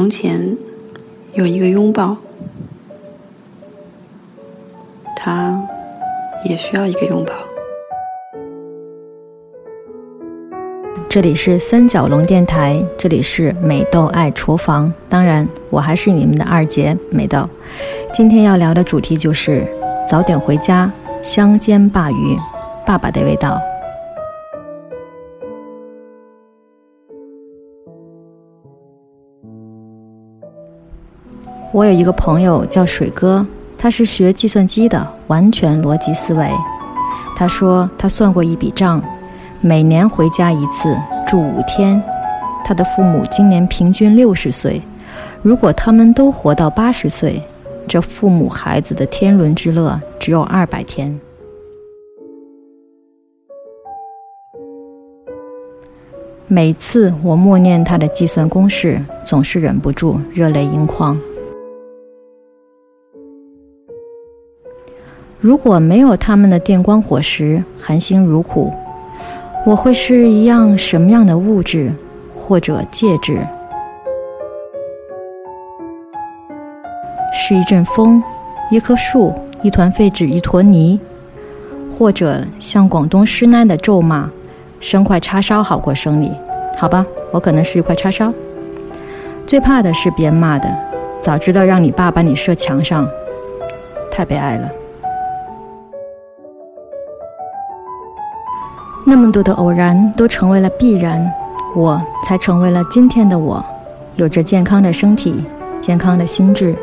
[0.00, 0.56] 从前
[1.34, 2.16] 有一个拥抱，
[5.14, 5.62] 他
[6.42, 7.34] 也需要一个拥抱。
[11.06, 14.90] 这里是三角龙电台，这里是美豆爱厨房。
[15.06, 17.46] 当然，我还是你们的二姐美豆。
[18.14, 19.68] 今天要聊的主题就是
[20.08, 20.90] 早点回家，
[21.22, 22.38] 香煎鲅鱼，
[22.86, 23.60] 爸爸的味道。
[31.72, 33.46] 我有一个朋友叫水哥，
[33.78, 36.50] 他是学计算机的，完全逻辑思维。
[37.36, 39.00] 他说他算过一笔账。
[39.60, 40.96] 每年回家一次，
[41.28, 42.02] 住五天。
[42.64, 44.82] 他的父母今年平均六十岁，
[45.42, 47.40] 如果他们都活到八十岁，
[47.86, 51.20] 这父母孩子的天伦之乐只有二百天。
[56.48, 61.16] 每次我默念他的计算公式，总是忍不住热泪盈眶。
[65.40, 68.70] 如果没有他们的电光火石，含辛茹苦。
[69.64, 71.90] 我会是一样什么样的物质，
[72.38, 73.38] 或者介质？
[77.32, 78.22] 是一阵风，
[78.70, 81.00] 一棵树，一团废纸，一坨泥，
[81.90, 84.28] 或者像广东师奶的咒骂
[84.78, 86.36] ：“生块叉烧好过生你。”
[86.76, 88.30] 好吧，我可能是一块叉烧。
[89.46, 90.68] 最怕的是别人骂的
[91.22, 93.08] ：“早知道让你爸把你射墙上。”
[94.12, 94.70] 太悲哀了。
[99.10, 101.20] 那么多的偶然都成为了必然，
[101.74, 103.60] 我才成为了今天的我，
[104.14, 105.44] 有着健康的身体，
[105.80, 106.76] 健康的心智。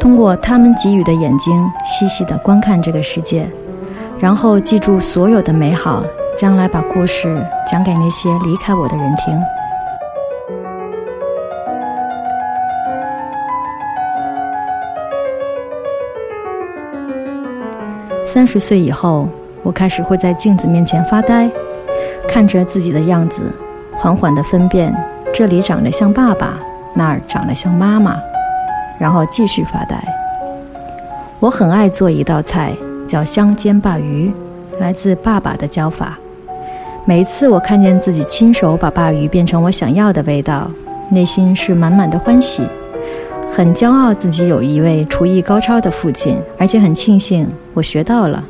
[0.00, 3.48] 通过他们给予的眼睛，细细的观看这个世界，
[4.18, 6.02] 然后记住所有的美好，
[6.36, 9.40] 将来把故事讲给那些离开我的人听。
[18.24, 19.28] 三十岁以后。
[19.64, 21.50] 我开始会在镜子面前发呆，
[22.28, 23.40] 看着自己的样子，
[23.96, 24.94] 缓缓地分辨
[25.32, 26.58] 这里长得像爸爸，
[26.94, 28.16] 那儿长得像妈妈，
[28.98, 29.96] 然后继续发呆。
[31.40, 32.72] 我很爱做一道菜，
[33.08, 34.32] 叫香煎鲅鱼，
[34.78, 36.18] 来自爸爸的教法。
[37.06, 40.70] 每一次我看见自己亲手把鲅鱼变成我想要的味道，
[41.08, 42.62] 内心是满满的欢喜，
[43.50, 48.44] 很骄傲自己有一位厨艺高超的父亲，而且很庆幸我学到了。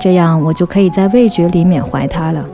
[0.00, 2.44] 这样，我就可以在味觉里缅怀他了。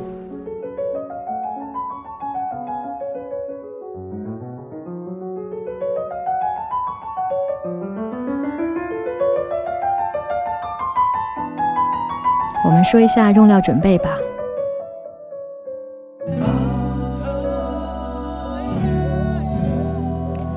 [12.64, 14.10] 我们说一下用料准备吧。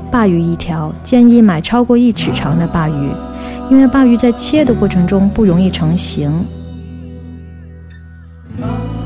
[0.09, 3.11] 鲅鱼一条，建议买超过一尺长的鲅鱼，
[3.69, 6.43] 因为鲅鱼在切的过程中不容易成型。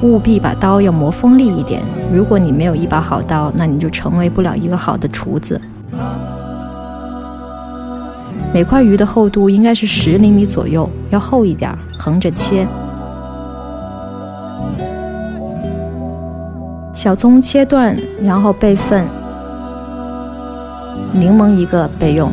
[0.02, 1.82] 务必把刀要磨锋利一点。
[2.14, 5.60] 如果你没有一把好刀，那你就成为不了一个好的厨子。
[8.54, 12.68] 每块鱼的厚度应该是十厘米左右，要厚一点，横着切。
[16.94, 19.06] 小葱切断，然后备份。
[21.14, 22.32] 柠檬一个备用。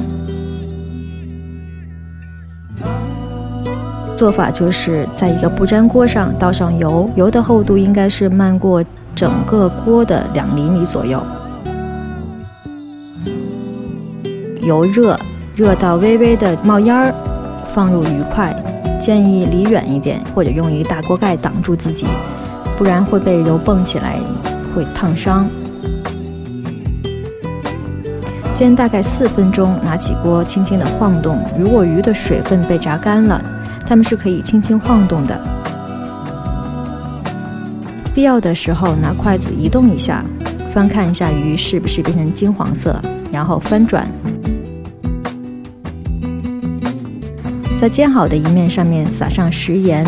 [4.18, 8.84] 做法就是在一个不粘锅上倒上油，油的厚度应该是漫过
[9.14, 11.22] 整个锅的两厘米左右。
[14.60, 15.16] 油热，
[15.54, 17.14] 热到微微的冒烟儿，
[17.72, 18.52] 放入鱼块，
[19.00, 22.04] 建议离远一点，或者用一个大锅盖挡住自己，
[22.76, 24.18] 不然会被油蹦起来，
[24.74, 25.48] 会烫伤。
[28.56, 33.40] 煎大概四分钟，拿起锅轻轻的晃动，如果鱼的水分被炸干了。
[33.88, 35.40] 它们是可以轻轻晃动的，
[38.14, 40.22] 必要的时候拿筷子移动一下，
[40.74, 43.00] 翻看一下鱼是不是变成金黄色，
[43.32, 44.06] 然后翻转，
[47.80, 50.04] 在煎好的一面上面撒上食盐，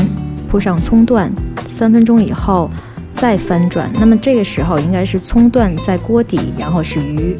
[0.50, 1.32] 铺上葱段，
[1.66, 2.70] 三分钟以后
[3.14, 3.90] 再翻转。
[3.98, 7.34] 那么这个时候应该是葱段在锅底，然后是鱼。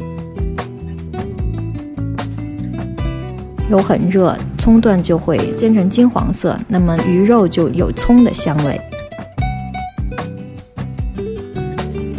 [3.71, 8.79] 油很热，葱段就会煎成金黄色，那么鱼肉就有葱的香味。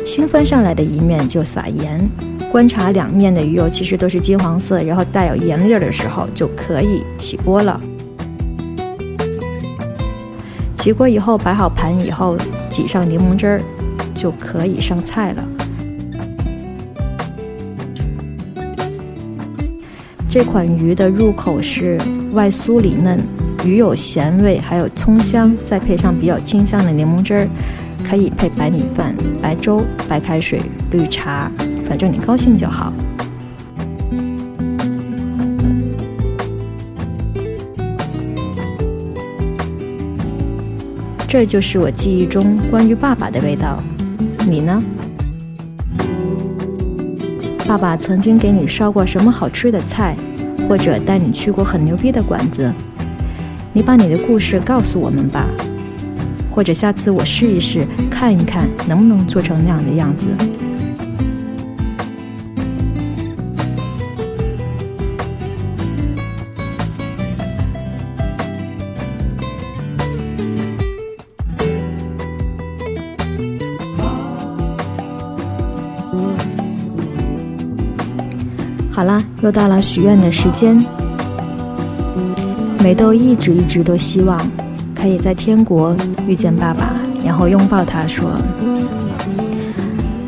[0.06, 2.00] 新翻上来的一面就撒盐，
[2.50, 7.78] 观察两面的鱼肉其实都是金黄色，然后带有盐粒儿的时候就可以起锅了。
[10.76, 12.34] 起锅以后摆好盘以后，
[12.70, 13.60] 挤上柠檬汁儿，
[14.14, 15.46] 就可以上菜了。
[20.32, 22.00] 这款鱼的入口是
[22.32, 23.20] 外酥里嫩，
[23.66, 27.48] 鱼有咸味，还有葱香，再配上比较清香的柠檬汁儿，
[28.02, 31.52] 可以配白米饭、白粥、白开水、绿茶，
[31.86, 32.90] 反正你高兴就好。
[41.28, 43.82] 这就是我记忆中关于爸爸的味道，
[44.48, 44.82] 你呢？
[47.66, 50.16] 爸爸曾经给你烧过什么好吃的菜，
[50.68, 52.70] 或者带你去过很牛逼的馆子？
[53.72, 55.46] 你把你的故事告诉我们吧，
[56.50, 60.26] 或者下次我试一试，看一看能不能做成那样的样子。
[78.94, 80.76] 好啦，又到了许愿的时间。
[82.78, 84.38] 美豆一直一直都希望
[84.94, 85.96] 可以在天国
[86.26, 86.92] 遇见爸爸，
[87.24, 88.30] 然后拥抱他说：“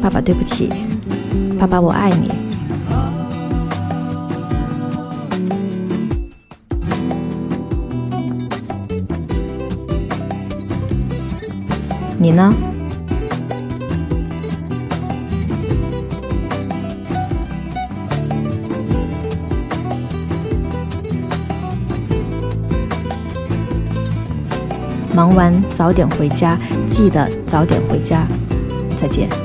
[0.01, 0.71] 爸爸，对不起，
[1.59, 2.31] 爸爸，我爱你。”
[12.19, 12.55] 你呢？
[25.15, 26.59] 忙完早点回家，
[26.91, 28.27] 记得早点回家。
[29.01, 29.44] 再见。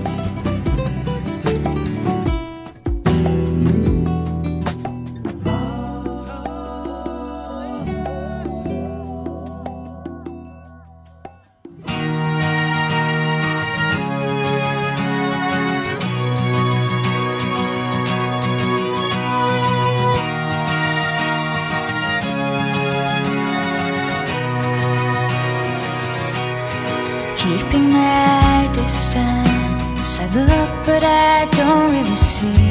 [28.81, 32.68] Distance, I look but I don't really see.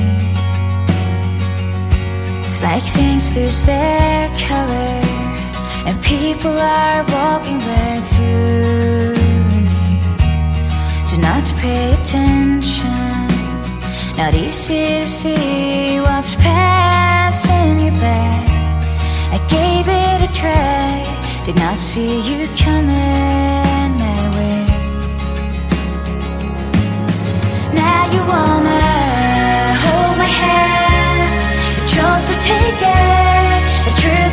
[2.45, 4.95] It's like things lose their color,
[5.87, 9.15] and people are walking right through
[9.67, 9.99] me.
[11.11, 13.29] Do not pay attention,
[14.17, 18.35] not easy to see what's passing you by.
[19.37, 20.89] I gave it a try,
[21.45, 23.58] did not see you coming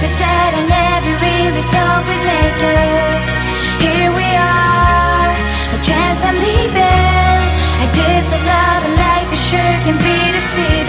[0.05, 3.17] The truth I never really thought we'd make it.
[3.81, 5.33] Here we are,
[5.73, 7.41] no chance I'm leaving.
[7.89, 10.84] Ideas of love and life, it sure can be deceiving.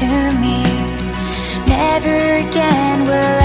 [0.00, 0.62] To me.
[1.66, 3.39] Never again will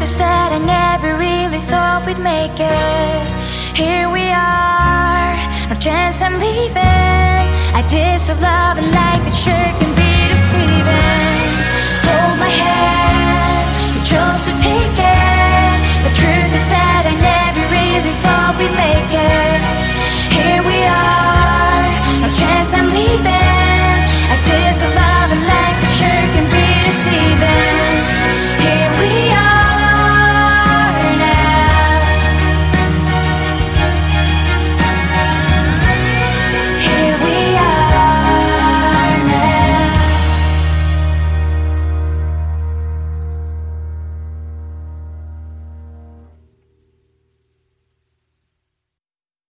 [0.00, 3.76] That I never really thought we'd make it.
[3.76, 5.36] Here we are,
[5.68, 7.44] no chance I'm leaving.
[7.76, 11.09] Ideas of love and life, it sure can be deceiving.